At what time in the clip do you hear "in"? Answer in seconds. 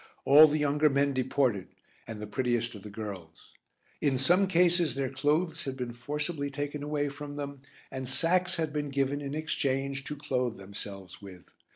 4.01-4.17, 9.21-9.35